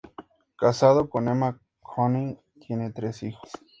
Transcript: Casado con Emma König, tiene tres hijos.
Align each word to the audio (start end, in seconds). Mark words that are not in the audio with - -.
Casado 0.57 1.11
con 1.11 1.27
Emma 1.27 1.61
König, 1.83 2.39
tiene 2.59 2.89
tres 2.89 3.21
hijos. 3.21 3.51